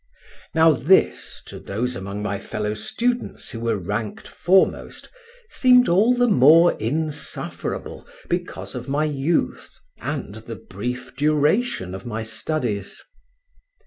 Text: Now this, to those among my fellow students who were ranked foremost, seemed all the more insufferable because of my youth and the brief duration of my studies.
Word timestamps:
Now 0.55 0.71
this, 0.71 1.43
to 1.45 1.59
those 1.59 1.95
among 1.95 2.23
my 2.23 2.39
fellow 2.39 2.73
students 2.73 3.51
who 3.51 3.59
were 3.59 3.77
ranked 3.77 4.27
foremost, 4.27 5.09
seemed 5.51 5.87
all 5.89 6.15
the 6.15 6.27
more 6.27 6.73
insufferable 6.79 8.07
because 8.27 8.73
of 8.73 8.89
my 8.89 9.05
youth 9.05 9.77
and 9.99 10.33
the 10.33 10.55
brief 10.55 11.15
duration 11.15 11.93
of 11.93 12.07
my 12.07 12.23
studies. 12.23 12.99